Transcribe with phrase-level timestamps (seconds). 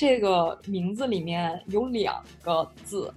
[0.00, 3.12] 这个名字里面有两个字，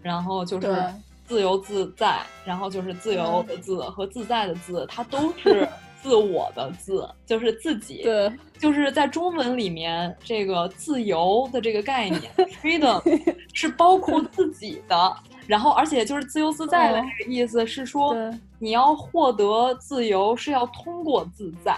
[0.00, 0.82] 然后就是
[1.26, 5.68] 自由自在，然后就是自由的自和自在的自，它都是
[6.02, 8.02] 自我的自，就是自己。
[8.02, 12.22] 对，就是在中文里面，这个自由的这个概念，
[12.62, 13.02] freedom
[13.52, 15.16] 是包括自己的。
[15.46, 18.16] 然后，而且就是自由自在的这个意思是说，
[18.58, 21.76] 你要获得自由是要通过自在。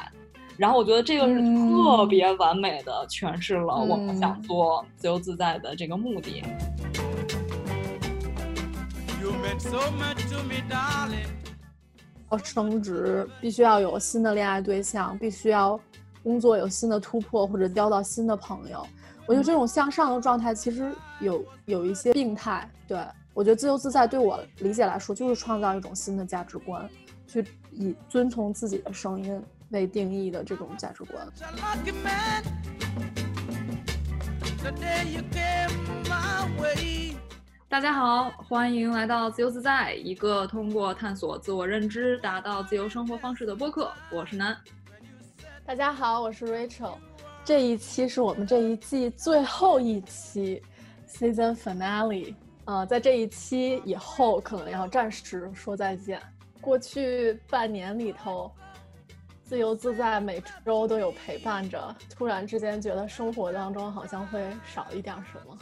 [0.56, 6.44] 然后我觉得这个是特别完美的诠释了我们想做自由自在的这个目的。
[12.30, 15.78] 要升职，必须要有新的恋爱对象，必须要
[16.22, 18.86] 工作有新的突破或者交到新的朋友。
[19.26, 22.68] 我觉得这种向上的状态其实有有一些病态。
[22.86, 22.98] 对
[23.32, 26.88] 我觉得自由自在对我理解来说，就是创造一种新的价值观，
[27.26, 29.42] 去以遵从自己的声音。
[29.74, 31.26] 被定义的这种价值观。
[37.68, 43.90] 大家好，欢迎来到自由自在，一个通过探索自我认知达到自由生活方式的播客。
[44.12, 44.56] 我是南。
[45.66, 46.94] 大家好，我是 Rachel。
[47.44, 50.62] 这一期是我们这一季最后一期
[51.08, 52.36] ，Season Finale。
[52.66, 56.22] 呃，在这一期以后，可能要暂时说再见。
[56.60, 58.48] 过去半年里头。
[59.54, 61.94] 自由自在，每周都有陪伴着。
[62.10, 65.56] 突然之间，觉得生活当中好像会少一点什么。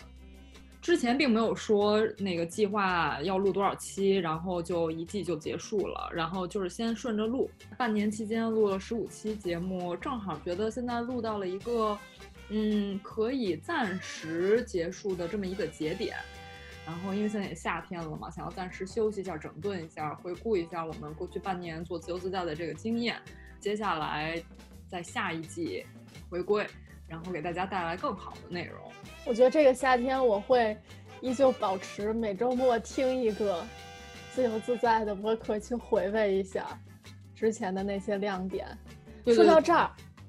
[0.80, 6.08] 之前并没有说那个计划要录多少期，然后就一季就结束了。
[6.10, 11.98] 然后就是先顺着录，半年期间录了十五期节目，正好觉得现在录到了一个，
[12.48, 16.16] 嗯，可以暂时结束的这么一个节点。
[16.86, 23.20] 然后因为现在也夏天了嘛，想要暂时休息一下，整顿一下，回顾一下我们过去半年做自由自在的这个经验。
[23.62, 24.42] 接下来，
[24.88, 25.86] 在下一季
[26.28, 26.66] 回归，
[27.06, 28.90] 然后给大家带来更好的内容。
[29.24, 30.76] 我觉得这个夏天我会
[31.20, 33.64] 依旧保持每周末听一个
[34.32, 36.76] 自由自在的播客，去回味一下
[37.36, 38.66] 之前的那些亮点。
[39.26, 39.88] 说到这儿，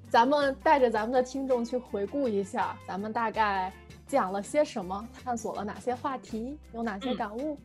[0.10, 3.74] 咱们带着咱们的听众去回顾一下，咱们大概
[4.06, 7.60] 讲了些什么，探索了哪些话题，有哪些感悟。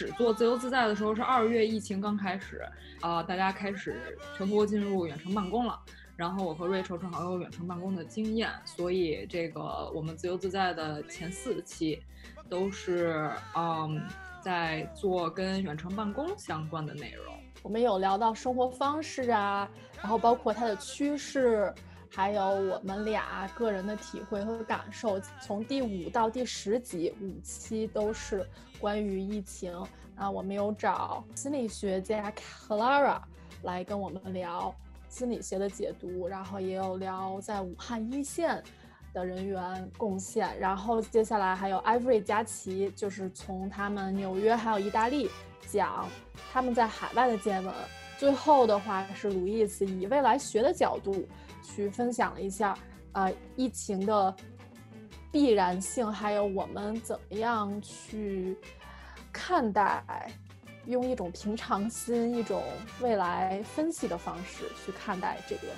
[0.00, 2.66] 始做自由自在的时候是二月，疫情刚开始，
[3.02, 5.78] 啊，大家开始全国进入远程办公了。
[6.16, 9.60] 然后我和 Rachel 正好有远程办公的经验，所以这个
[9.94, 12.02] 我们自由自在的前四期
[12.48, 14.00] 都是嗯
[14.40, 17.34] 在做跟远程办公相关的内容。
[17.60, 19.68] 我们有聊到生活方式啊，
[19.98, 21.70] 然后包括它的趋势。
[22.12, 28.46] 还有我们俩个人的体会和感受，从第五到第十集五期都是
[28.78, 29.72] 关于疫情。
[30.16, 33.18] 啊，我们有找心理学家 Clara
[33.62, 34.74] 来跟我们聊
[35.08, 38.62] 心理学的解读，然后也有聊在武汉一线
[39.14, 40.58] 的人员贡献。
[40.58, 45.30] 然后接下来还有 Ivory 佳琪，就是从他们纽约还有意大利
[45.66, 46.06] 讲
[46.52, 47.74] 他们在海外的见闻。
[48.20, 51.26] 最后的话是鲁伊斯以未来学的角度。
[51.62, 52.76] 去分享了一下，
[53.12, 54.34] 呃，疫情的
[55.30, 58.56] 必然性，还有我们怎么样去
[59.30, 60.02] 看待，
[60.86, 62.60] 用一种平常心、一种
[63.00, 65.68] 未来分析的方式去看待这个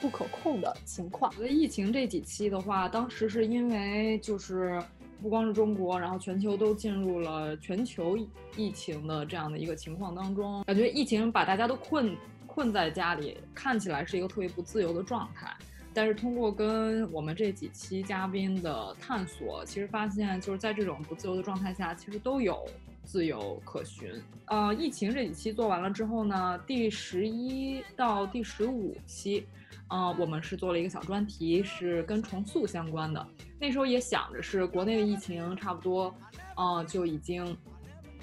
[0.00, 1.32] 不可控的情况。
[1.40, 4.80] 疫情这几期的话，当时是因为就是
[5.20, 8.18] 不光是中国，然后全球都进入了全球
[8.56, 12.16] 疫情的这样的一个情况当中，感觉疫情把大家都困。
[12.52, 15.56] 困在家里看起来是一个特别不自由的状态，
[15.94, 22.66] 但是通过跟我们这几期嘉宾的探索，其实发现就是在这种不自由的状态下，其实都有
[23.04, 24.10] 自由可循。
[24.46, 29.46] 呃，疫情这几期做完了之后呢，第十一到第十五期，
[29.90, 33.26] 呃，我们是做了一个小专题，是跟重塑相关的。
[33.58, 36.14] 那时候也想着是国内的疫情差不多，
[36.56, 37.56] 呃，就已经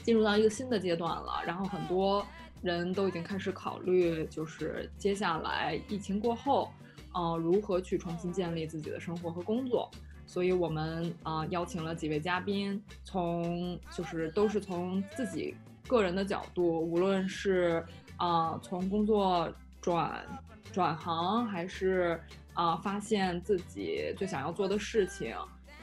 [0.01, 2.25] 进入到一个新的阶段了，然后很多。
[2.63, 6.71] 人都已经开始考虑，就是接下来疫情过后，
[7.13, 9.89] 呃，如何去重新建立自己的生活和工作。
[10.25, 15.55] 所以，我们啊邀请了几位嘉宾，从就是都是从自己
[15.87, 17.85] 个人的角度，无论是
[18.17, 19.47] 啊从工作
[19.81, 20.25] 转
[20.71, 22.21] 转行，还是
[22.53, 25.35] 啊发现自己最想要做的事情，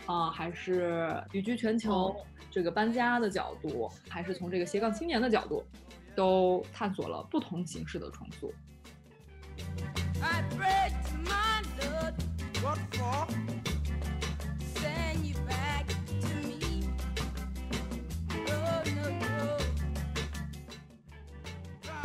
[0.07, 2.15] 啊还是旅居全球
[2.51, 5.65] 这个搬家的角度，还是从这个斜杠青年的角度。
[6.17, 8.55] 都探索了不同形式的重塑。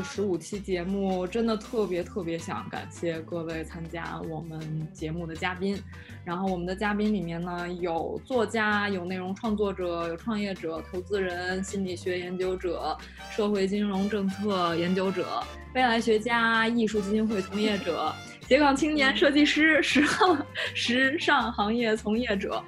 [0.03, 5.81] 十五期节目，真的特别特别想感谢各位参加我们节目的嘉宾。
[6.25, 12.97] 然后我们的嘉宾里面呢，有作家，有内容创作者，有创业者、投资人、心理学研究者、
[13.31, 15.43] 社会金融政策研究者、
[15.73, 18.13] 未来学家、艺术基金会从业者、
[18.47, 22.63] 斜杠青年设计师、时 尚时尚行业从业者。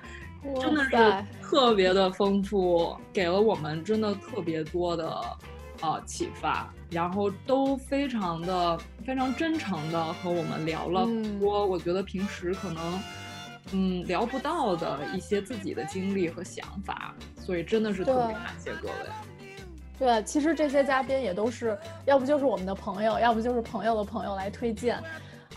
[0.60, 0.96] 真的是
[1.40, 5.22] 特别的丰富，给了我们真的特别多的
[5.82, 13.02] 呃启发，然后都非常的非常真诚的和我们聊了很多，我觉得平时可能
[13.74, 18.94] 嗯聊不到的一些自己的经历和想法，所以真的是特别感谢各位。
[20.00, 25.00] 对，其实这些嘉宾也都是要不就是我们的朋友，要不就是朋友的朋友来推荐。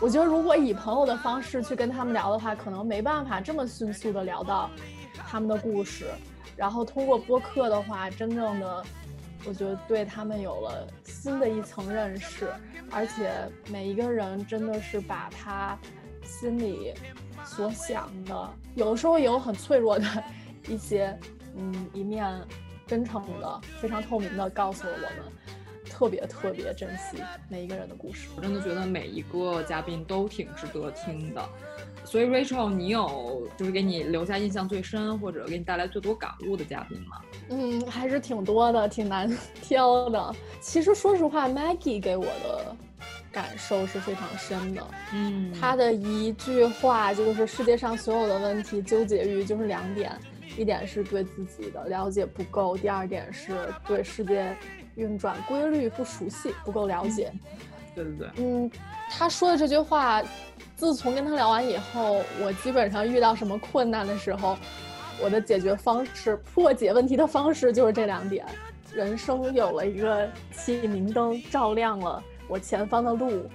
[0.01, 4.69] 我觉得，如果以朋友的方式去跟他们聊的话，可能没办法这么迅速的聊到
[5.17, 6.07] 他们的故事。
[6.57, 8.85] 然后通过播客的话，真正的，
[9.47, 12.53] 我觉得对他们有了新的一层认识。
[12.91, 13.33] 而且
[13.71, 15.79] 每一个人真的是把他
[16.23, 16.95] 心里
[17.45, 20.07] 所想的，有的时候也有很脆弱的
[20.69, 21.19] 一些
[21.57, 22.41] 嗯一面，
[22.87, 25.33] 真诚的、非常透明的告诉了我们。
[25.87, 31.49] 特别特别珍惜每一个人的故事，我真的觉得每一个嘉宾都挺值得听的。
[32.05, 37.21] 所以，Rachel，你有就是给你留下印象最深或者给你带来最多感悟的嘉宾吗？
[37.51, 40.35] 嗯，还是挺多的，挺难 挑的。
[40.61, 42.77] 其实说实话，Maggie 给我的
[43.33, 44.87] 感受是非常深的。
[45.13, 50.13] 嗯，他的一句话就是世界上所有的问题纠结于就是两点，
[50.57, 53.53] 一点是对自己的了解不够，第二点是
[53.87, 54.57] 对世界。
[54.97, 57.33] 运转规律不熟悉，不够了解。
[57.97, 58.71] 对对对，嗯，
[59.11, 60.23] 他说的这句话，
[60.77, 64.59] 自从跟他聊完以后，我基本上遇到什么困难的时候，
[65.21, 68.45] 我的解决方式、破解问题的方式就是这两点。
[68.93, 73.49] 人生有了一个启明灯，照亮了我前方的路。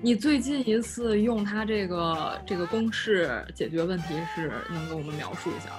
[0.00, 5.76] 你最近一次用他这个这个公式解决问题是能给我们描述一下吗？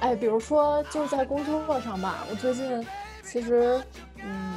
[0.00, 2.86] 哎，比如说就是在工作上吧，我最近。
[3.24, 3.78] 其实，
[4.24, 4.56] 嗯，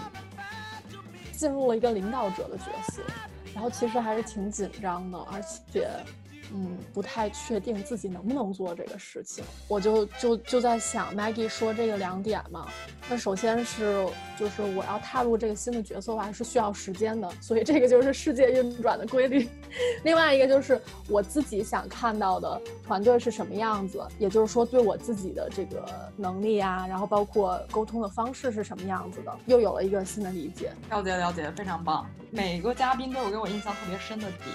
[1.33, 3.01] 进入了一个领导者的角色，
[3.53, 5.89] 然后其实还是挺紧张的，而且。
[6.53, 12.67] 嗯，不太确定自己能不能做这个事情，我就就就在想，Maggie 说这个两点嘛，
[13.09, 14.05] 那首先是
[14.37, 19.47] 就是我要踏入这个新的角色，我还是需要时间的，所以这个就是世界运转的规律。
[20.03, 25.85] 另外一个就是我自己想看到的团队是什么样子，也就是说对我自己的这个
[26.17, 30.71] 能力啊，然后包括沟通的方式是什么样子的，又有了一个新的理解。
[30.89, 32.05] 了解了解，非常棒。
[32.29, 34.47] 每个嘉宾都有给我印象特别深的点。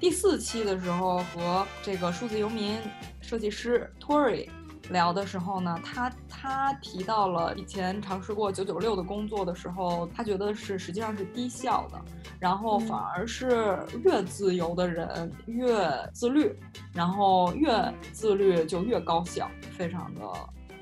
[0.00, 2.78] 第四期的时候和这个数字游民
[3.20, 4.48] 设计师 Tory
[4.90, 12.00] 聊的时候呢，他他提到了以前尝试过九九六的工作的时候，他觉得是实际上是低效的，
[12.38, 15.76] 然后反而是越自由的人越
[16.12, 16.54] 自律，
[16.92, 17.72] 然后越
[18.12, 20.20] 自律就越高效，非常的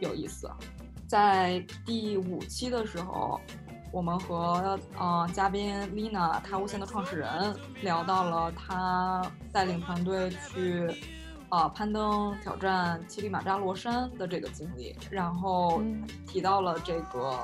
[0.00, 0.50] 有意思。
[1.06, 3.40] 在第五期的时候。
[3.92, 9.20] 我们和呃嘉宾 Lina，他无限的创始人聊到了他
[9.52, 10.88] 带领团队去
[11.48, 15.82] 啊攀登挑战乞力马扎罗山的这个经历，然后
[16.24, 17.36] 提到了这个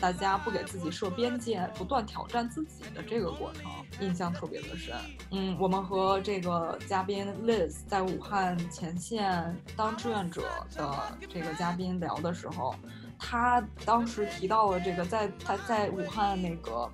[0.00, 4.96] 大家不给自己设边界，不断挑战自己的这个过程，印象特别的深。
[5.32, 10.42] 嗯，我们和这个嘉宾 Liz 在武汉前线当志愿者
[10.74, 12.74] 的这个嘉宾聊的时候。
[13.20, 16.90] 他当时提到了这个，在他在武汉那个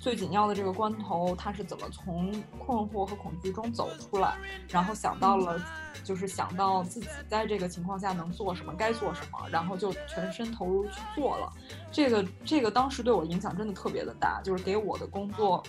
[0.00, 4.36] 最紧要的这个关头，他是怎么从困惑和恐惧中走出来，
[4.68, 5.60] 然后想到了，
[6.04, 11.52] 就是想到自己在这个情况下能做什么，该做什么，然后就全身投入去做了。
[11.90, 15.62] 这个这个当时对我影响真的特别的大，就是给我的工作。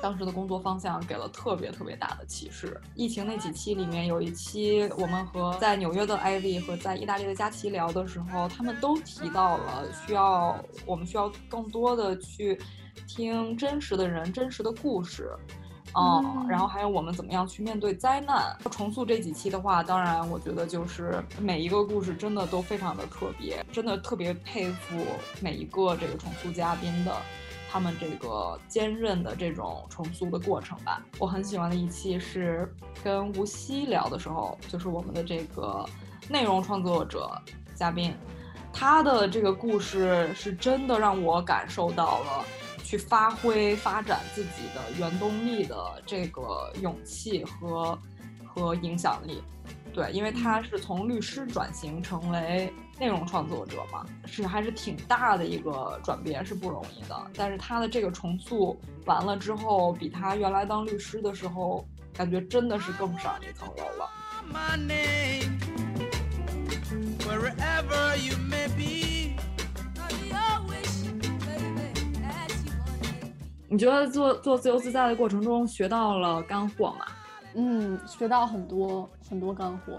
[0.00, 2.80] 当时的工作方向给了特别特别大的启示。
[2.96, 12.60] 疫情那几期里面有一期，我们和在纽约的艾薇和在意大利的佳琪聊的时候，他们都提到了需要我们需要更多的去
[13.06, 15.30] 听真实的人、真实的故事，
[15.94, 18.56] 嗯，然后还有我们怎么样去面对灾难。
[18.70, 25.04] 重塑这几期的话，当然我觉得就是每一个故事真的都非常的特别，真的特别佩服
[25.40, 27.14] 每一个这个重塑嘉宾的。
[27.70, 32.70] 他们这个坚韧的这种重塑的过程吧，我很喜欢的一期是
[33.02, 35.82] 跟吴昕聊的时候，就是我们的这个
[36.28, 37.30] 内容创作者
[37.74, 38.14] 嘉宾，
[38.74, 42.44] 他的这个故事是真的让我感受到了
[42.92, 47.98] 去发挥发展自己的原动力的这个勇气和
[48.44, 49.42] 和影响力。
[49.94, 57.30] 对，因为他是从律师转型成为内容创作者嘛，是还是挺大的一个转变，是不容易的。
[57.34, 64.06] 但是他的这个重塑完了之后，比他原来当律师的时候，感觉真的是更上一层楼了。
[73.72, 77.06] 你觉得做做自由自在的过程中学到了干货吗？
[77.54, 79.96] 嗯，学到很多很多干货。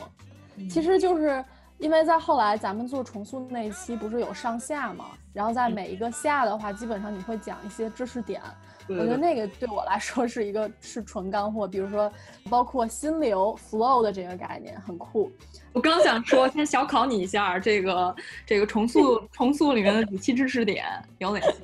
[0.69, 1.43] 其实就是
[1.79, 8.39] 因为在后来咱们做重塑那一期不是有上下嘛，然后在每一个下的话，基本上你会讲一些知识点。
[8.87, 12.11] 我觉得那个对我来说是一个是纯干货，比如说
[12.51, 15.31] 包括心流 flow 的这个概念很酷。
[15.71, 18.15] 我刚想说，先小考你一下，这个
[18.45, 20.85] 这个重塑重塑里面的几期知识点
[21.17, 21.55] 有哪些？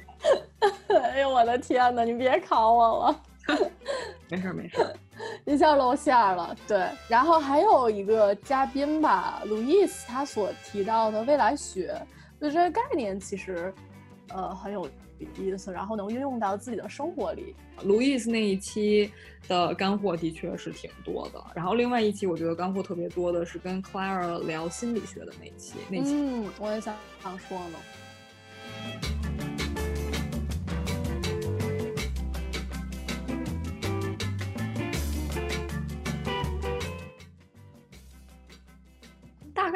[1.04, 2.04] 哎呦我的天哪！
[2.04, 3.22] 你别考我了，
[4.30, 4.96] 没事没事，
[5.46, 6.56] 一下露馅了。
[6.68, 11.96] 对，然后还有一个嘉宾吧，路易斯他所提到的未来学，
[12.42, 13.74] 就这个概念其实，
[14.30, 14.88] 呃很有
[15.36, 17.56] 意思，然后能运用到自己的生活里。
[17.84, 19.12] 路易斯那一期
[19.48, 29.19] 的干货的确是挺多的，然后另外一期我觉得干货特别多的是跟 Clara 聊心理学的那期，那期嗯，我也想想说呢。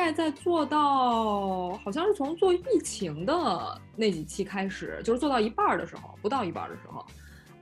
[0.03, 7.05] 概在做到，好像是从做疫情的那几期开始，就是做到一半的时候，不到一半的时候，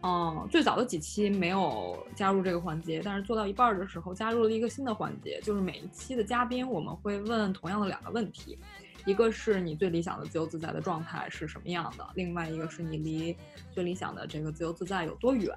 [0.02, 8.58] 嗯，最早的几期没有加入这个环节，但是做到一半的时候加入了一个新的环节，就是每一期的嘉宾我们会问同样的两个问题，
[9.06, 13.38] 一个是你最理想的自由自在的状态是什么样的，另外一个是你离
[13.72, 15.56] 最理想的这个自由自在有多远。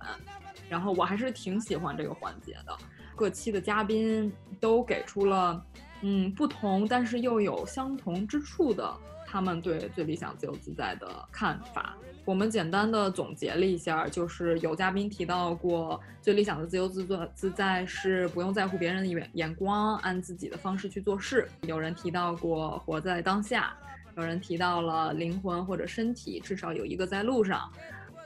[0.68, 2.76] 然后我还是挺喜欢这个环节的，
[3.16, 5.64] 各期的嘉宾都给出了。
[6.02, 8.94] 嗯，不同但是又有相同之处的，
[9.26, 21.48] 他们对最理想自由自在的看法，我们简单的总结了一下，就是有嘉宾提到过，最理想的自由自在自在是不用在乎别人的眼眼光，按自己的方式去做事。
[21.62, 23.74] 有人提到过活在当下，
[24.16, 27.70] 有人提到了灵魂或者身体至少有一个在路上。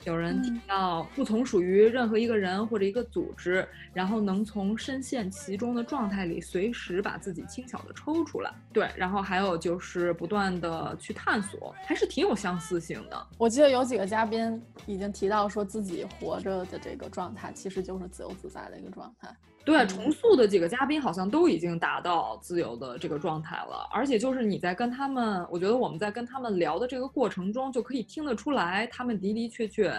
[0.04, 8.50] 有人提到不从属于任何一个人或者一个组织，然后能从深陷其中的状态里随时把自己轻巧的抽出来。
[8.72, 13.26] 对，然后还有就是不断的去探索，还是挺有相似性的。
[13.36, 19.28] 我记得有几个嘉宾已经提到说自己活着的这个状态，其实就是自由自在的一个状态。
[19.64, 29.97] 对，重塑的几个嘉宾好像都已经达到自由的这个状态了，而且就是你在跟他们，我觉得我们在跟他们聊的这个过程中，就可以听得出来，他们的的确确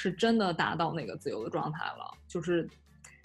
[0.00, 2.68] 是真的达到那个自由的状态了，就是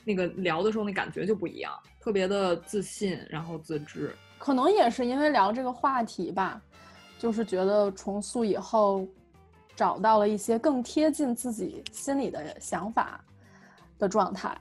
[0.04, 4.12] 那个聊的时候那感觉就不一样，特别的自信，然后自知。
[4.40, 6.60] 可能也是因为聊这个话题吧，
[7.20, 9.08] 就是觉得重塑以后
[9.76, 13.24] 找到了一些更贴近自己心里的想法
[14.00, 14.58] 的状态。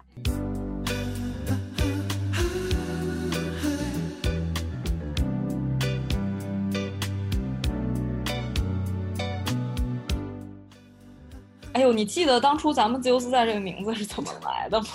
[11.75, 14.87] 哎呦，你记得当初咱们自由自在这个名字是怎么来的吗？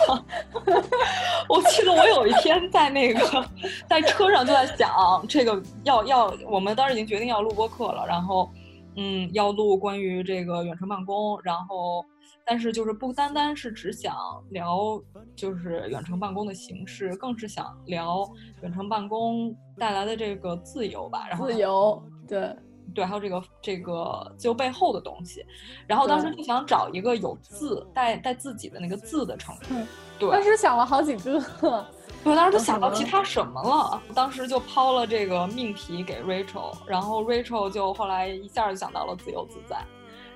[1.49, 3.45] 我记得我有一天在那个
[3.89, 4.89] 在车上就在想，
[5.27, 8.49] 这个要要，我们当时已经决定要录播课了，然后
[8.95, 12.05] 嗯，要录关于这个远程办公，然后
[12.45, 14.15] 但是就是不单单是只想
[14.51, 15.01] 聊
[15.35, 18.29] 就是远程办公的形式，更是想聊
[18.61, 22.55] 远程办公带来的这个自由吧，然后自由对。
[22.95, 25.45] 对，还有这个这个自由背后的东西，
[25.87, 29.85] 然后当时就想找一个有字带带自己的那个字的成语。
[30.17, 31.85] 对，当时想了好几个，
[32.23, 34.01] 我当时都想到其他什么了。
[34.15, 39.83] 当时就抛了这个命题给 Rachel，然后 Rachel 就后来一下就想到了自由自在，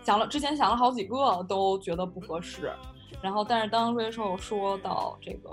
[0.04, 2.72] 想了之前想了好几个都觉得不合适，
[3.22, 5.50] 然后但是当 Rachel 说到这个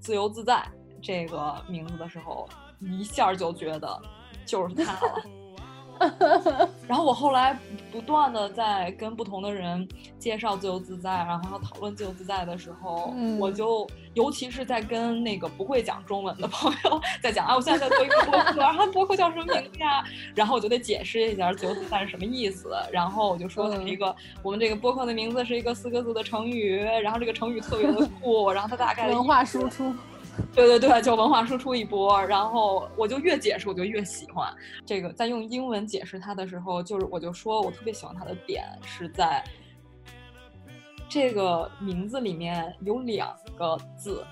[0.00, 0.66] 自由自在
[1.00, 2.48] 这个名字的时候，
[2.80, 4.00] 一下就觉得
[4.44, 5.22] 就是他了。
[6.88, 7.58] 然后我后来
[7.90, 9.86] 不断的在跟不同的人
[10.18, 20.04] 介绍自由自在，然后讨论自由自在的时候，我就尤其是在跟那个不会讲中文的朋友在讲啊，我现在在做一个博客，然后博客叫什么名字呀？
[20.34, 22.70] 然后我就得解释一下自由自在是什么意思。
[22.92, 29.94] 然后我就说了一个，我们这个博客的名字是一个四个字的成语，然后这个成语特别的酷，然后它大概文化输出。
[30.54, 34.52] 对对对，就文化输出一波，然后我就越解释我就越喜欢
[34.84, 35.12] 这个。
[35.12, 39.44] 在用英文解释它的时候，就是我就说我特别喜欢它的点是在
[41.08, 44.24] 这个名字里面有两个字，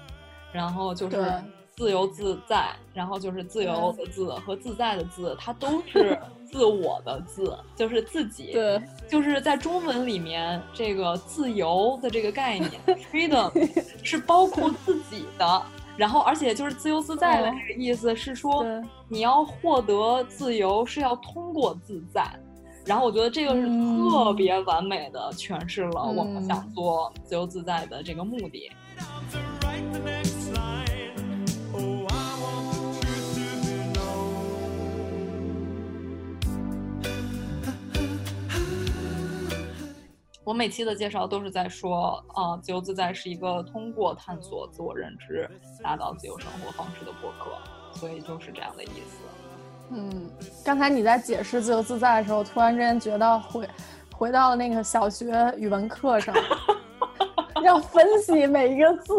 [0.52, 1.32] 然后就是
[1.76, 6.18] 自由自在，然后就是自由的自和自在的自，它都是
[6.50, 8.52] 自我的自，就是自己。
[8.52, 12.70] 对，就是在中文里面，这个自由的这个概念，
[13.12, 13.50] freedom
[14.02, 15.62] 是包括自己的。
[16.00, 18.64] 然后，而且就是自由自在的这个意思是说，
[19.06, 22.26] 你要获得自由是要通过自在。
[22.86, 28.72] 然后我觉得这个是特别完美的诠释了我们想做自由自在的这个目的。
[40.42, 45.48] 我每期的介绍都是在说，啊，自由自在是一个通过探索自我认知
[45.82, 47.52] 达到自由生活方式的博客，
[47.98, 49.22] 所以就是这样的意思。
[49.90, 50.30] 嗯，
[50.64, 53.68] 刚才你在解释自由自在的时候，突然之间觉得回
[54.16, 56.34] 回到了那个小学语文课上，
[57.62, 59.12] 要分析每一个字，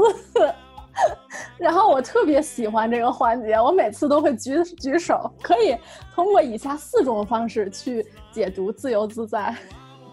[1.60, 5.78] 然后我特别喜欢这个环节，我每次都会举举手，可以
[6.16, 9.56] 通过以下四种方式去解读自由自在。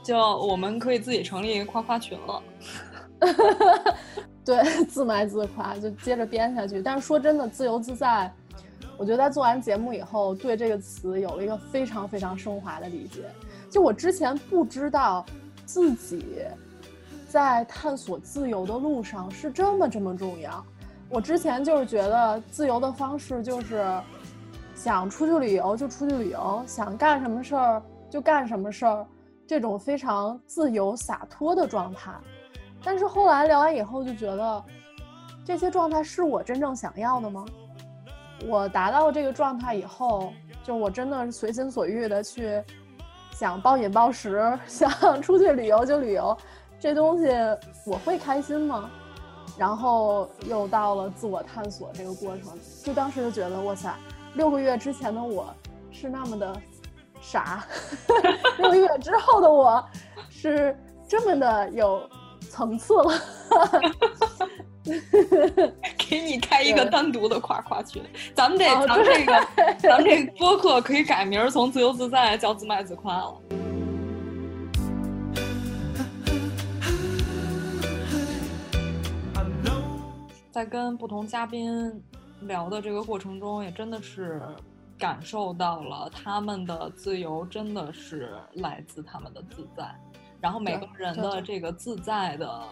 [0.08, 2.42] 就我们可以自己成立一个夸夸群了，
[4.42, 6.80] 对， 自卖自夸就接着编下去。
[6.80, 8.32] 但是说真的，自由自在，
[8.96, 13.20] 我觉得在做完节目以后，对这个词有了一个非常非常升华的理解。
[13.68, 15.26] 就我之前不知道
[15.66, 16.38] 自己
[17.28, 20.64] 在探索自由的路上是这么这么重要。
[21.10, 23.86] 我之前就是觉得自由的方式就是
[24.74, 29.06] 想出去旅游就出去旅游，想干什么事儿就干什么事儿。
[29.48, 32.12] 这种非常自由洒脱的状态，
[32.84, 34.62] 但是后来聊完以后就觉得，
[35.42, 37.46] 这些状态是我真正想要的吗？
[38.46, 42.62] 我达到这个状态以后，就我真的随心所欲的去
[43.32, 46.36] 想暴饮暴食， 想出去旅游就旅游，
[46.78, 47.28] 这东西
[47.86, 48.90] 我会开心吗？
[49.56, 52.52] 然后又到了自我探索这个过程，
[52.84, 53.90] 就当时就觉得，哇塞，
[54.34, 55.46] 六个月之前的我
[55.90, 56.54] 是那么的。
[57.20, 57.66] 傻，
[58.58, 59.84] 六个月之后的我，
[60.30, 60.76] 是
[61.08, 62.08] 这么的有
[62.50, 63.12] 层次了。
[65.98, 68.02] 给你开一个单独的夸夸群，
[68.34, 69.46] 咱们这咱们这个
[69.78, 73.34] 咱们这个播客可以改名，从自由自在叫自卖自夸了。
[80.50, 82.02] 在跟不同嘉宾
[82.40, 84.40] 聊的这个过程中，也真的是。
[84.98, 89.94] 感受到了他们的自由真的是来自他们的自在，
[90.40, 92.62] 然后每个人的这个自在的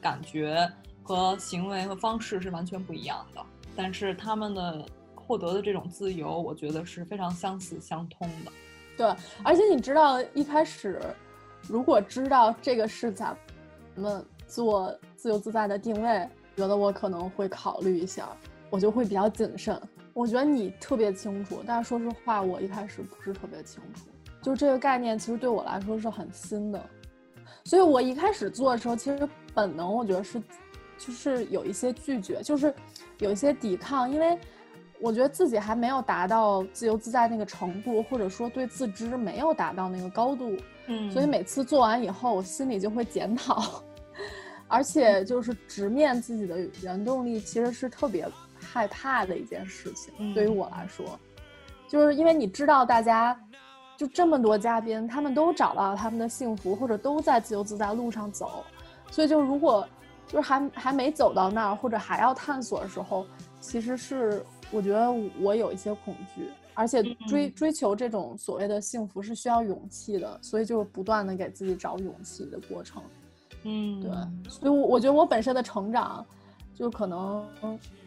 [0.00, 0.68] 感觉
[1.04, 3.40] 和行为和方式是完全不一样的，
[3.76, 8.50] 但是他们的获得的这种自由，我觉得是非常相似相通的。
[8.96, 9.06] 对，
[9.44, 11.00] 而且你知道一开始
[11.68, 13.36] 如果知道这个是咱
[13.94, 18.28] 们做自由自在的定位，觉得我可能会考虑一下，
[18.70, 19.80] 我就会比较谨慎。
[20.12, 24.06] 我觉得你特别清楚，但是说实话，我一开始不是特别清楚。
[24.42, 26.82] 就这个概念，其实对我来说是很新的，
[27.64, 30.42] 所以我一开始做的时候，其实本能我觉得是，
[30.98, 32.74] 就是有一些拒绝，就是
[33.18, 34.38] 有一些抵抗，因为
[34.98, 40.56] 我觉得自己还没有达到自由自在那个程度，或者说对自知没有达到那个高度。
[40.86, 43.82] 嗯，所以每次做完以后，我心里就会检讨，
[44.66, 48.26] 而且就是直面自己的原动力，其实是特别。
[48.72, 51.18] 害怕的一件事情，对于我来说，
[51.88, 53.38] 就是因为你知道，大家
[53.96, 58.64] 就这么多嘉宾，他们都找到了他们的幸福，或者都在自由自在路上走，
[59.10, 59.86] 所以就如果
[60.28, 63.26] 就是还还没走到那儿，或者还要探索的时候，
[63.60, 73.02] 其实是我觉得我有一些恐惧，而且追追求这种所谓的幸福是需要勇气的，所以就是不断的给自己找勇气的过程。
[73.64, 74.10] 嗯，对，
[74.48, 76.24] 所以我我觉得我本身的成长，
[76.80, 77.46] 就可能。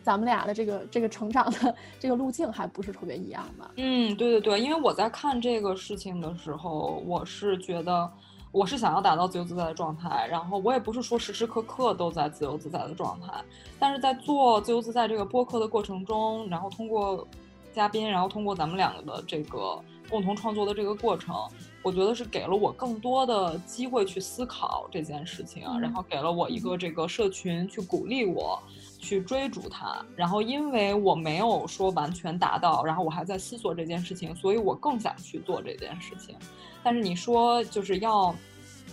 [0.01, 3.71] 咱们俩的这个这个成长的这个路径还不是特别一样吧？
[3.77, 8.11] 嗯，对对对，因为我在看这个事情的时候，我是觉得
[8.51, 13.31] 我是想要达到自由自在的状态，然后我也不是说时时刻刻都在自由自在的状态，
[13.79, 17.25] 但是在做自由自在这个播客的过程中，然后通过
[17.71, 19.81] 嘉宾，然后通过咱们两个的这个
[20.13, 21.35] 共同创作的这个过程，
[21.81, 28.61] 我觉得是给了我更多的机会去思考这件事情，然后给了我一个这个社群去鼓励我。
[28.99, 36.33] 去追逐它，然后因为我没有说完全达到，然后我还在思索这件事情，所以我更想去做这件事情。
[36.81, 38.33] 但是你说就是要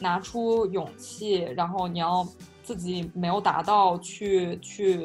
[0.01, 2.27] 拿出勇气，然后你要
[2.65, 4.99] 自己没有达到，去去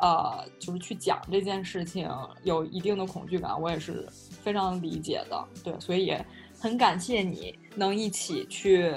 [0.00, 2.08] 呃，就是去讲这件事情，
[2.44, 4.08] 有一定的恐惧感，我也是
[4.42, 5.44] 非常理解的。
[5.64, 6.24] 对，所以也
[6.60, 8.92] 很感谢你能一起去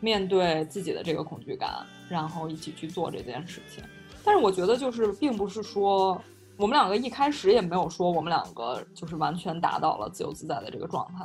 [0.00, 3.82] 面对自己的这个恐惧感，然后一起去做这件事情。
[4.24, 6.20] 但是我觉得，就是并不是说
[6.56, 11.24] 我们两个一开始也没有说我们两个就是完全达到了自由自在的这个状态。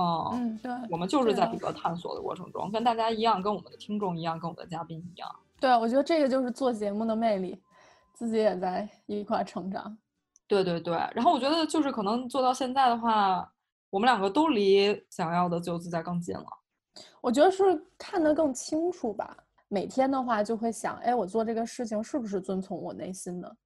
[0.00, 5.28] 嗯嗯，对，我们就是在比较探索的过程中，跟大家一样，跟我们的听众一样，跟我们的嘉宾一样。
[5.58, 7.60] 对，我觉得这个就是做节目的魅力，
[8.14, 9.98] 自己也在一块成长。
[10.48, 13.46] 对对对，然后我觉得就是可能做到现在的话，
[13.90, 16.46] 我们两个都离想要的自由自在更近了。
[17.20, 17.62] 我觉得是
[17.98, 19.36] 看得更清楚吧。
[19.68, 23.56] 每天的话就会想，哎，我做这个事情是不是遵从我内心的？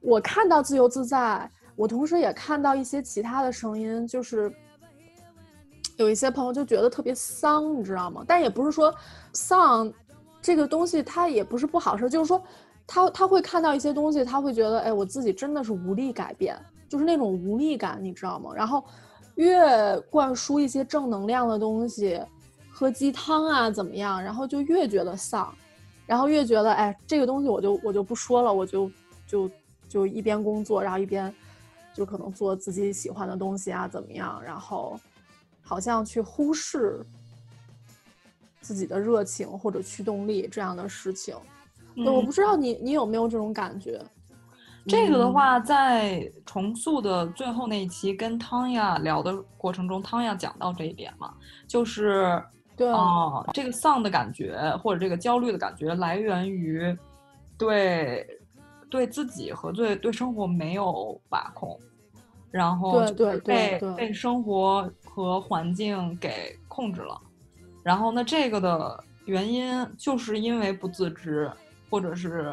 [0.00, 4.50] 我看到自由自在，我同时也看到一些其他的声音，就是
[5.98, 8.24] 有一些朋友就觉得特别丧，你知道吗？
[8.26, 8.92] 但也不是说
[9.32, 9.92] 丧
[10.40, 12.42] 这个东西它也不是不好事，就是说。
[12.90, 16.58] 他他会看到一些东西，他会觉得，哎，我自己真的是无力改变，
[16.88, 18.50] 就是那种无力感，你知道吗？
[18.56, 18.82] 然后，
[19.34, 22.18] 越灌输一些正能量的东西，
[22.72, 24.22] 喝鸡汤啊，怎么样？
[24.22, 25.54] 然后就越觉得丧，
[26.06, 28.90] 然后越觉得，哎，这个东西我就我就不说了，我就
[29.26, 29.50] 就
[29.86, 31.30] 就一边工作，然后一边
[31.92, 34.42] 就可能做自己喜欢的东西啊，怎么样？
[34.42, 34.98] 然后
[35.68, 37.04] 好像去忽视
[38.62, 41.36] 自己的热情或者驱动力这样的事情。
[41.94, 44.02] 我不知道你你有没有这种感觉？
[44.86, 51.34] 这个的话，在重塑的最后那一期跟汤亚聊的过程中，汤亚讲到这一点嘛，
[51.66, 52.42] 就是
[52.74, 56.96] 对啊，这个丧的感觉或者这个焦虑的感觉来源于
[57.58, 58.26] 对
[58.88, 61.78] 对自己和对对生活没有把控，
[62.50, 64.90] 然后对被被生活
[65.24, 67.20] 和环境给控制了，
[67.82, 71.50] 然后那这个的原因就是因为不自知。
[71.90, 72.52] 或者是，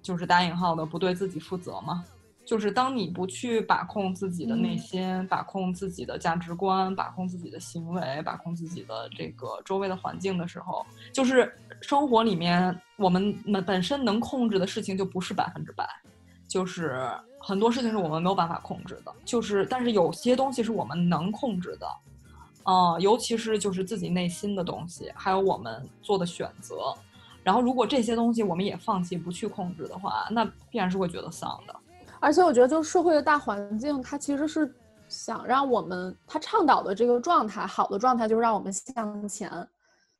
[0.00, 2.04] 就是打引号的不对自己负责嘛？
[2.46, 15.84] 就是当你不去把控自己的内心，把控自己的价值观，把控自己的行为，把控自己的这个周围的环境的时候，就是生活里面我们们本身能控制的事情就不是百分之百，
[16.46, 19.12] 就是很多事情是我们没有办法控制的。
[19.24, 21.86] 就是但是有些东西是我们能控制的，
[22.64, 26.94] 嗯，尤其是就是自己内心的东西，还有我们做的选择。
[27.44, 31.74] 然后，如果这些东西我们也放弃不去控制的话，那必然是会觉得丧的。
[32.20, 34.74] 而且，我觉得就社会的大环境，它其实是
[35.08, 39.50] 想让我们，它倡导的这个状态，好的状态就是让我们向前。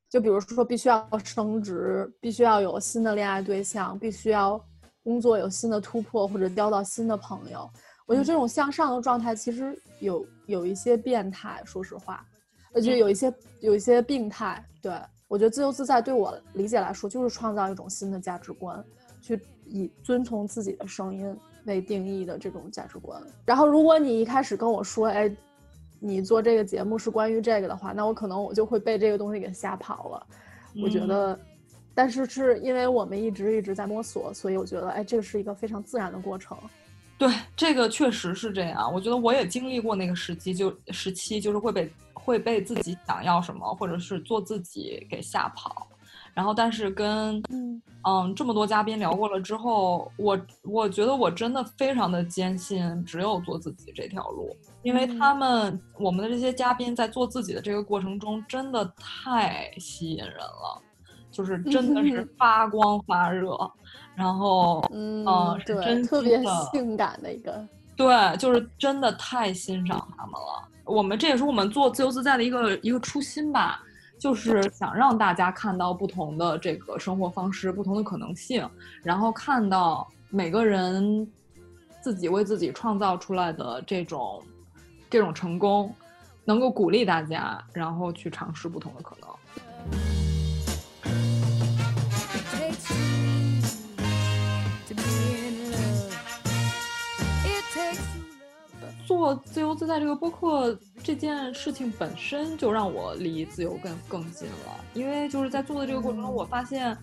[0.08, 4.58] 就比如说，必须要升职，必须要有新的恋爱对象，必须要
[5.02, 7.68] 工作有新的突破，或者交到新的朋友。
[8.06, 12.24] 我觉得这种向上的状态其实有有一些变态，说实话，
[12.72, 14.92] 而且有一些有一些病态，对。
[15.28, 18.82] 我觉得自由自在对我理解来说，就是创造一种新的价值观，
[19.20, 23.22] 去以遵从自己的声音为定义的这种价值观。
[23.44, 25.30] 然后，如果你一开始跟我说，哎，
[26.00, 30.26] 你做这个节目是关于这个的话，那我可能我就会被这个东西给吓跑了。
[30.82, 31.38] 我觉得，
[31.98, 36.56] 但是是因为我们一直一直在摸索，所以我觉得，哎，这个是一个非常自然的过程。
[37.18, 38.88] 对，这个确实是这样。
[38.94, 41.90] 我觉得我也经历过那个时期，就时期就是会被。
[42.14, 45.88] 会被自己想要什么，或者是做自己给吓跑，
[46.34, 47.42] 然后但是跟
[48.04, 60.82] 嗯这么多嘉宾聊过了之后，我我觉得我真的非常的坚信，只有做自己这条路，因为他们我们的这些嘉宾在做自己的这个过程中，真的太吸引人了，
[61.38, 63.56] 就是真的是发光发热，
[64.16, 65.24] 然后嗯
[65.64, 67.64] 对，特别性感的一个，
[67.96, 70.68] 对，就是真的太欣赏他们了。
[70.84, 73.80] 我们这也是我们做自由自在的一个一个初心吧，
[74.18, 78.68] 就是想让大家看到不同的这个生活方式，不同的可能性，
[79.04, 81.24] 然后看到每个人
[82.00, 84.42] 自己为自己创造出来的这种
[85.08, 85.94] 这种成功，
[86.44, 89.27] 能够鼓励大家，然后去尝试不同的可能。
[99.28, 106.96] 做自由自在这个播客这件事情本身就让我离自由更更近了，因为就是在做的这个过程中，我发现，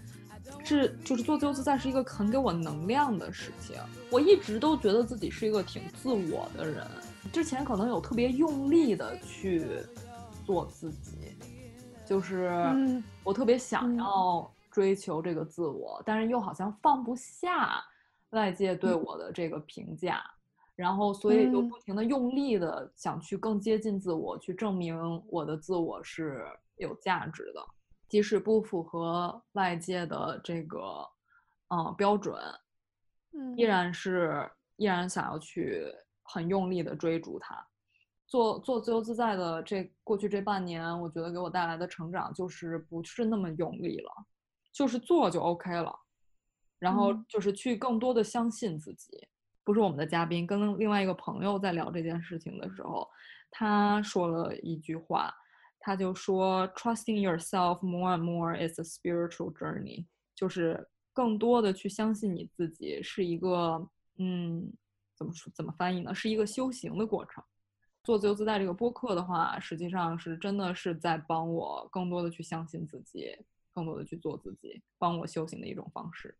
[0.63, 3.75] 是就是做自由自在是一个很给我能量的事情。
[4.09, 6.83] 我一直都觉得自己是一个挺自我的人，
[7.31, 9.63] 之前可能有特别用力的去
[10.47, 11.37] 做自己，
[12.07, 12.51] 就是
[13.23, 17.85] 我特别想要追求这个自我，但是又好像放不下
[18.31, 20.23] 外界对我的这个评价。
[20.75, 27.65] 然后，所以就不停的用力的想去更接近自我，去证明我的自我是有价值的，
[28.09, 31.07] 即使不符合外界的这个，
[31.69, 32.35] 嗯标准，
[33.31, 35.85] 嗯，依然是依然想要去
[36.23, 37.65] 很用力的追逐它。
[38.27, 44.11] 做做自由自在的这过去这半年，我觉得给我带来的成长就是不是那么用力了，
[44.73, 45.95] 就是做就 OK 了，
[46.79, 49.25] 然后就是去更多的相信自己。
[49.65, 53.05] 不是我们的嘉宾，跟另外一个朋友在聊这件事情的时候，
[53.49, 55.33] 他说了一句话，
[55.79, 64.71] 他就说：“Trusting yourself more and more is a spiritual journey。”就是更多的去相信你自己是一个，嗯，
[65.17, 66.13] 怎么说怎么翻译呢？
[66.13, 67.43] 是一个修行的过程。
[68.03, 73.35] 做自由自在这个播客的话，实际上是真的是在帮我更多的去相信自己，
[73.73, 76.37] 更多的去做自己，帮我修行的一种方式。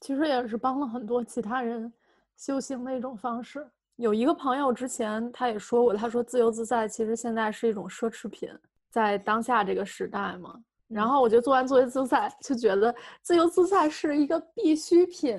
[0.00, 1.92] 其实也是帮了很多其他人
[2.36, 3.66] 修行的一种方式。
[3.96, 8.48] 有一个朋友之前他也说过，他说自由自在其实现在是一种奢侈品，
[8.88, 10.58] 在当下这个时代嘛。
[10.88, 15.38] 然后我就做完自由自在，就觉得自由自在是一个必需品，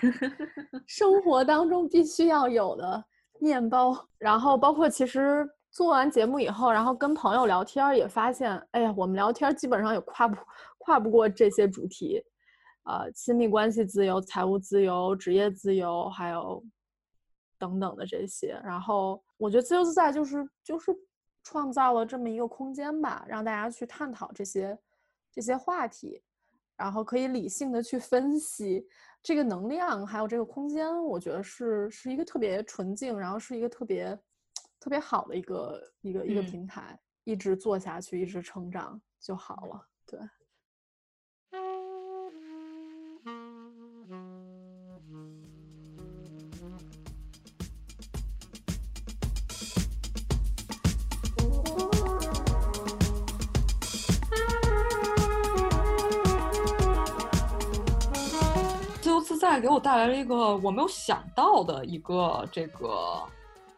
[0.86, 3.04] 生活当中必须要有的
[3.40, 3.96] 面包。
[4.18, 10.36] 然后包括其实做完节目以后，然后跟朋友聊天也发现，哎呀，我们聊天基本上也跨不
[10.78, 12.22] 跨不过这些主题。
[12.86, 16.64] 呃，亲密关系自由、财务自由、职业自由，还有
[17.58, 18.58] 等等的这些。
[18.62, 20.96] 然后我觉得自由自在就是就是
[21.42, 24.78] 创造了这么一个空间吧，让大家去探讨这些
[25.32, 26.22] 这些话题，
[26.76, 28.86] 然后可以理性的去分析
[29.20, 30.96] 这个能量，还有这个空间。
[31.02, 34.16] 我觉得是是一个特别纯净，然后是一个特别
[34.78, 39.88] 特别好的一个一个一个平台，一直做下去，一直成长就好了。
[40.06, 40.20] 对。
[59.48, 63.22] 在给我带来了一个我没有想到的一个这个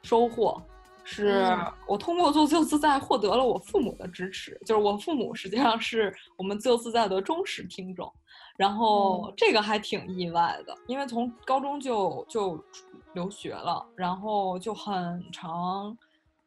[0.02, 0.60] 收获，
[1.04, 1.54] 是
[1.86, 4.58] 我通过做自由自在获得了我父母的支持。
[4.64, 8.10] 就是我父母实际上是我们自由自在的忠实听众，
[8.56, 12.64] 然后这个还挺意外的，因为从高中就就
[13.12, 15.96] 留学了，然后就很长，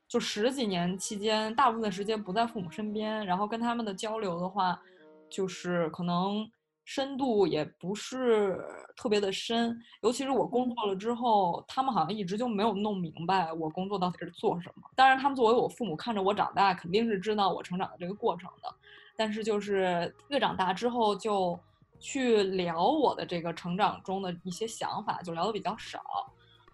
[0.07, 4.81] 就十几年期间，大部分时间不在父母身边，然后跟他们的交流的话，
[5.29, 6.49] 就是可能。
[6.93, 8.61] 深度也不是
[8.97, 14.83] 特别的深，尤其是我工作了之后，他们好像一直就没有弄明白我工作到底是做什么。
[14.93, 18.67] 当然，他们作为我父母，看着我长大，肯定是知道我成长的这个过程的。
[19.15, 21.57] 但是，就是越长大之后，就
[21.97, 26.01] 去聊我的这个成长中的一些想法，就聊的比较少。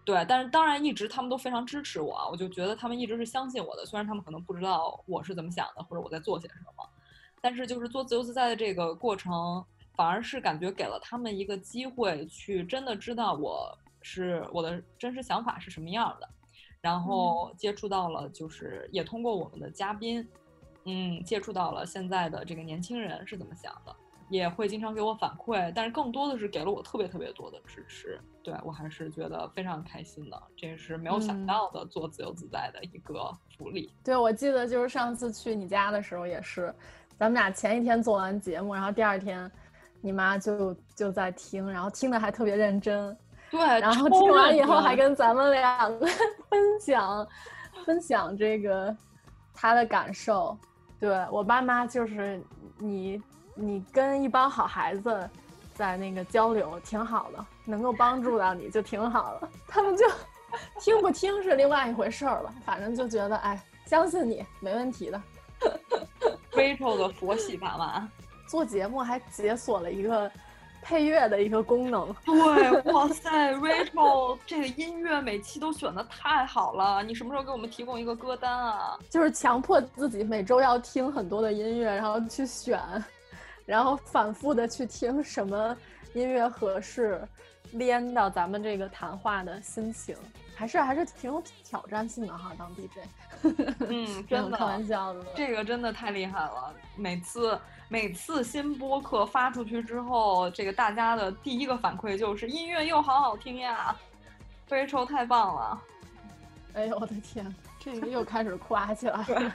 [0.04, 3.86] 对，但是当然一直他们都非常支持我，我就觉得他们一直是相信我的。
[3.86, 6.84] 虽然他们可能不知道我是怎么想的，或者我在做些什么，
[7.40, 9.64] 但是就是做自由自在的这个过程。
[9.98, 16.28] 反而是感觉给了他们一个机会，去真的知道我是我的真实想法是什么样的，
[16.80, 20.24] 然后接触到了，就是也通过我们的嘉宾，
[20.84, 23.96] 嗯，接触到了现在的这个年轻人是怎么想的，
[24.30, 33.92] 也会经常给我反馈，但是更多的是给了我特别特别多的支持，对我还是觉得非常开心的，这是没有想到的做自由自在的一个福利。
[34.04, 36.72] 对，我记得就是上次去你家的时候也是，
[37.18, 39.50] 咱们俩前一天做完节目，然后第二天。
[40.00, 43.16] 你妈就就在听，然后听的还特别认真，
[43.50, 46.06] 对，然后听完以后还跟咱们两个
[46.48, 47.26] 分享
[47.84, 48.94] 分享这个
[49.52, 50.56] 她的感受。
[51.00, 52.42] 对我爸妈就是
[52.78, 53.22] 你
[53.54, 55.30] 你跟一帮好孩子
[55.74, 59.48] 在那个交流挺好的，能够帮助到你就挺好了。
[59.68, 60.04] 他们就
[60.80, 65.22] 听不听是另外一回事儿了，反正就觉得哎，相信你没问题的。
[66.52, 68.08] Rachel 的佛系爸妈。
[68.48, 70.30] 做节目还解锁了一个
[70.80, 72.12] 配乐的一个功能。
[72.24, 77.02] 对，哇塞， Rachel 这个音乐每期都选的太好了。
[77.02, 78.98] 你什么时候给我们提供一个歌单啊？
[79.10, 82.80] 就是强迫自己每周要听很多的音乐，然后去选，
[83.66, 85.76] 然后反复的去听什么
[86.14, 87.20] 音乐合适，
[87.72, 90.16] 连到咱们这个谈话的心情。
[90.56, 92.98] 还是还是挺有挑战性的哈，当 DJ。
[93.88, 96.74] 嗯， 真的开玩笑的，这个真的太厉害了。
[96.96, 97.56] 每次
[97.90, 103.96] 每次新播客发出去之后，这个大家的第一个反馈就是音乐又好好听呀
[104.68, 105.82] ，Rachel 太棒了。
[106.74, 109.54] 哎呦我的天，这个又开始夸起来了。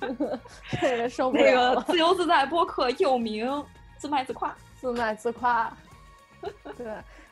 [0.80, 1.44] 这个受不了。
[1.44, 3.64] 那个自由自在播客又名
[3.98, 5.70] 自卖自夸，自卖自夸。
[6.76, 6.86] 对。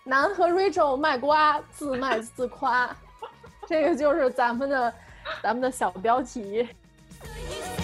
[0.05, 2.91] 南和 Rachel 卖瓜，自卖自夸，
[3.67, 4.95] 这个就是咱们的
[5.43, 6.67] 咱们的小标题。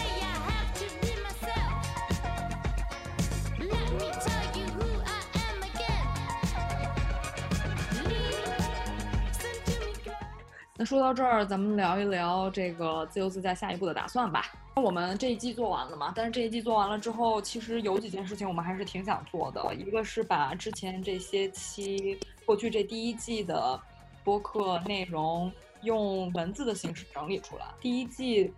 [10.84, 14.52] 说到这儿，咱们聊一聊这个自由自在下一步的打算吧。
[14.76, 16.12] 我们这一季做完了嘛？
[16.14, 19.74] 但是这一季做完了之后，其实有几件事情我们还是挺想做的。
[19.74, 23.80] 一个是把之前这些期过去这第一季的
[24.22, 25.50] 播客内容
[25.82, 27.64] 用文字的形式整理出来。
[27.80, 28.52] 第一季，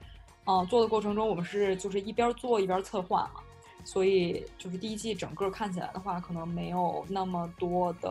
[0.46, 3.40] 呃，做的过程中，我们是就是一边做一边策划嘛，
[3.84, 8.10] 所以就是第一季整个看起来的话，可能没有那么多的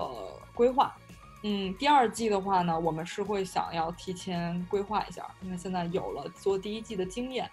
[0.54, 0.95] 规划。
[1.47, 7.47] 嗯，第二季的话呢，我们是会想要提前规划一下，因为现在有了做第一季的经验。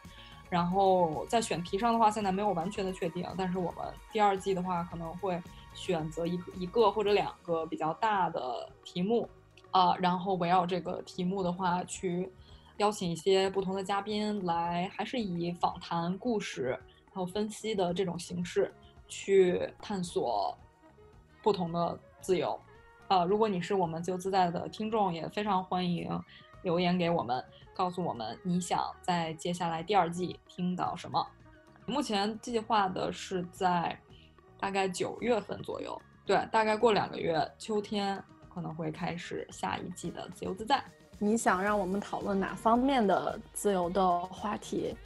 [0.49, 5.43] 然后在选题上的话，现在没有完全的确定，但是我们第二季的话可能会
[5.75, 9.29] 选择一一个或者两个比较大的题目，
[9.73, 12.33] 啊，然后围绕这个题目的话去
[12.79, 16.79] 邀请一些不同的嘉宾来，还是以访谈、故事
[17.13, 18.73] 还有分析的这种形式
[19.07, 20.57] 去探索
[21.43, 22.59] 不同的自由。
[23.13, 26.19] 呃，如果你是我们自由自在的听众，也非常欢迎
[26.63, 27.45] 留言给我们。
[27.75, 31.27] 告诉我们你想在接下来第二季听到什么？
[31.85, 33.99] 目前计划的是在
[34.59, 40.83] 大概九月份左右，对，大概过两个月，秋天可能会开始下一季的自由自在。
[41.19, 44.97] 你想让我们讨论哪方面的自由的话题？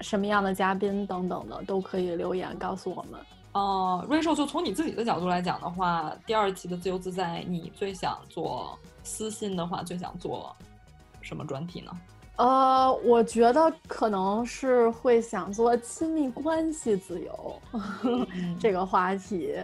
[0.00, 3.20] 什么样的嘉宾等等的都可以留言告诉我们。
[3.56, 10.54] 呃，Rachel，就从你自己的角度来讲的话，第二期的自由自在，你最想做私信的话，最想做。
[11.22, 11.90] 什么专题呢？
[12.36, 17.62] 呃，我觉得可能是会想做亲密关系自由
[18.60, 19.56] 这个话题。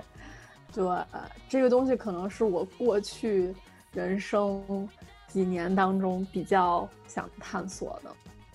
[0.75, 1.05] 对，
[1.47, 3.55] 这个东西可能是我过去
[3.93, 4.89] 人生
[5.29, 8.11] 几年当中比较想探索的。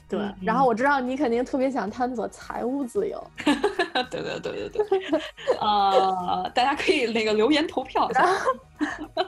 [0.09, 3.21] 对，然后我知道你肯定特别想探索财务自由。
[3.43, 5.21] 对对对对对。
[5.59, 8.09] 呃，大家可以那个留言投票。
[8.13, 8.51] 然后，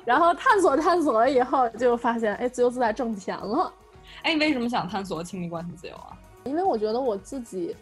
[0.06, 3.74] 然后探索探索了以后，就发现哎，自由自在挣钱了。
[4.24, 6.18] 哎，你为什么想探索亲密关系自由啊？
[6.46, 7.76] 因为我觉得我自己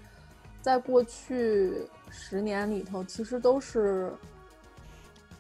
[0.60, 4.12] 在过去十年里头，其实都是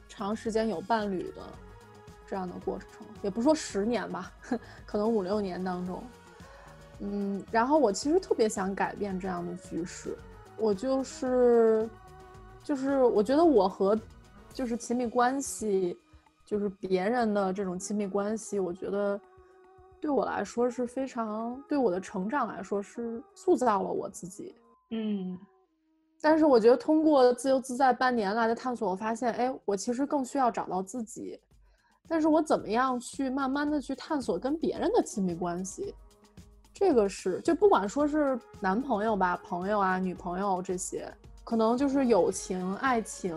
[0.08, 1.42] 长时间有伴侣的
[2.28, 2.88] 这样的过程，
[3.24, 4.32] 也不说十年吧，
[4.86, 6.04] 可能五六年当中。
[7.00, 10.18] 嗯，然后我其实特别想改变这样的局势，
[10.58, 11.88] 我就是，
[12.64, 14.00] 就是我觉得我和
[14.52, 15.96] 就是亲密关系，
[16.44, 19.20] 就是别人的这种亲密关系，我觉得
[20.02, 24.56] 对我来说是非常对我的成长来说是塑造了我自己。
[24.90, 25.38] 嗯，
[26.20, 31.40] 但是我觉得通过自由自在半年来的探索，我发现，哎，我其实更需要找到自己，
[32.08, 35.94] 但是我怎么样去慢慢的去探索跟别人的亲密关系？
[36.80, 41.12] 这个是，就不管说是男朋友吧、朋友啊、女朋友这些，
[41.44, 43.36] 可能就是友情、爱情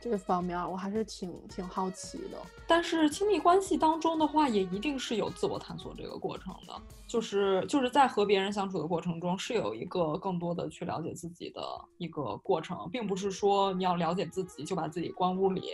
[0.00, 2.38] 这方面，我还是挺挺好奇的。
[2.68, 6.72] 但是亲密关系当中的话，也一定是有自我探索这个过程的，
[7.08, 11.60] 就是就是在和别人相处的过程中，是有一个更多的去了解自己的
[11.98, 15.72] 一个过程，并不是说你要了解自己就把自己关屋里。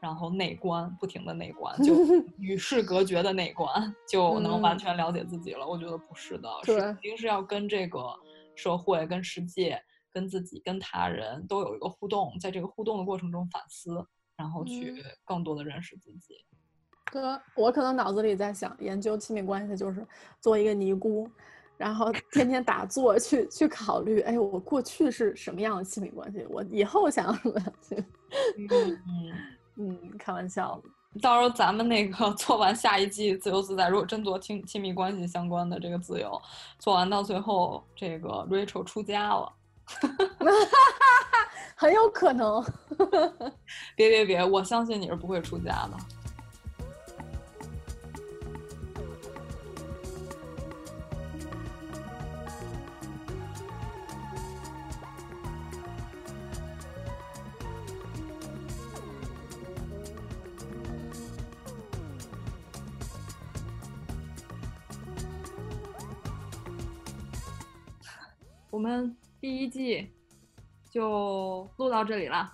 [0.00, 1.94] 然后内观，不停的内观，就
[2.38, 5.66] 与世隔绝的内观，就能完全了解自己了。
[5.66, 8.00] 我觉得不是的，是肯定是要跟这个
[8.54, 9.80] 社会、跟世界、
[10.12, 14.06] 跟自己、跟他人都有一个互动，在这个互动的过程中反思，
[14.36, 16.34] 然后去更多的认识自己。
[17.10, 17.22] 对，
[17.56, 20.06] 我可能脑子里在想，研究亲密关系就是
[20.40, 21.28] 做一个尼姑，
[21.76, 27.74] 然后天天打坐去去考虑，哎，我过去是什么样的亲密关系，我以后想要什么样
[29.08, 29.57] 嗯。
[29.78, 30.80] 嗯，开玩笑。
[31.22, 36.40] 到时候咱们那个 做完下一季自由自在，如果真做亲亲密关系相关的这个自由，
[36.78, 39.52] 做完到最后，这个 Rachel 出家了，
[41.74, 42.62] 很有可能。
[43.96, 45.96] 别别别，我相信你是不会出家的。
[68.78, 70.08] 我们第一季
[70.88, 72.48] 就录到这里了，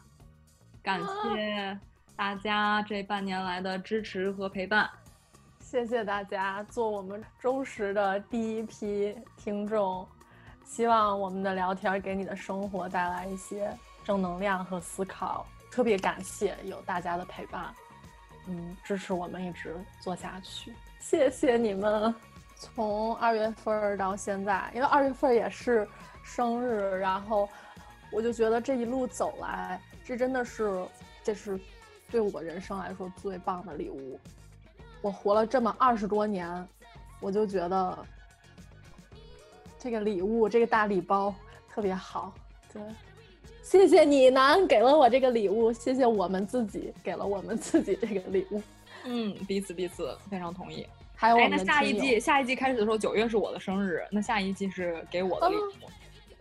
[0.83, 1.79] 感谢
[2.17, 4.89] 大家这半年来的支持和陪伴，
[5.61, 10.09] 谢谢大家做我们忠实的第一批听众，
[10.65, 13.71] 希望我们的聊天给你的生活带来一些
[14.03, 17.75] 正能量和思考，特别感谢有大家的陪伴，
[18.49, 22.15] 嗯，支持我们一直做下去，谢谢你们，
[22.57, 25.87] 从二月份到现在，因为二月份也是。
[26.25, 27.49] 生日，然后
[28.11, 30.85] 我就觉得这一路走来，这真的是，
[31.23, 31.61] 这是
[32.11, 34.19] 对我人生来说最棒的礼物。
[35.01, 36.67] 我活了这么二十多年，
[37.21, 38.07] 我就觉得
[39.79, 41.33] 这个礼物，这个大礼包
[41.69, 42.33] 特别好。
[42.73, 42.83] 对，
[43.63, 48.63] 谢谢你，南给了我这个礼物，谢谢我们自己给了我们自己这个礼物。
[49.05, 50.87] 嗯，彼此彼此，非常同意。
[51.15, 55.71] 还有，哎，那下一季下一季开始的时候，九月是我的生日，那下一季是给我的礼物。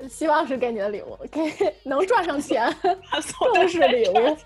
[0.10, 1.42] 希望是给你的礼物，给
[1.84, 2.74] 能赚上钱，
[3.54, 4.38] 更是礼物，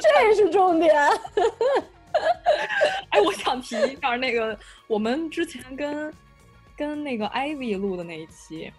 [0.00, 0.94] 这是重点。
[3.10, 6.12] 哎，我想提一下那个，我们之前跟
[6.76, 8.72] 跟那个 Ivy 录的那一期，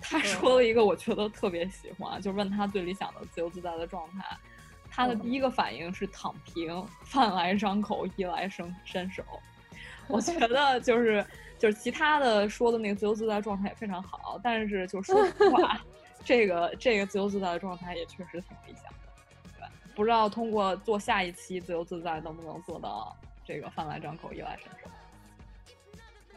[0.00, 4.24] 他说了一个我觉得特别喜欢，就问他最理想的自由自在的状态，
[4.90, 9.22] 他的第一个反应是躺平，饭来张口，衣来伸伸手。
[10.08, 11.24] 我觉得就是
[11.62, 15.80] 就是其他的说的那个自由自在状态也非常好，但是就说实话，
[16.24, 18.98] 这个这个自由自在的状态也确实挺理想的。
[19.60, 24.90] 对，不知道通过做下一期自由自在能不能做到这个饭来张口，衣来伸手。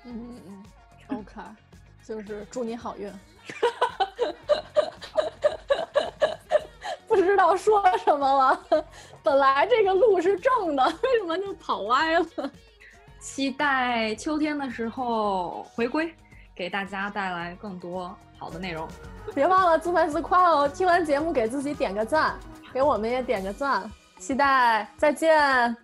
[0.03, 0.63] 嗯嗯嗯
[1.17, 1.41] ，OK，
[2.03, 3.11] 就是祝你好运。
[7.07, 8.86] 不知道说什么了，
[9.23, 12.51] 本来这个路是正的，为什么就跑歪了？
[13.26, 16.13] 期待秋天的时候回归，
[16.55, 18.88] 给大家带来更多好的内容。
[19.34, 20.69] 别忘了自拍自夸哦！
[20.69, 22.36] 听完节目给自己点个赞，
[22.71, 23.91] 给我们也点个赞。
[24.19, 25.76] 期待再见。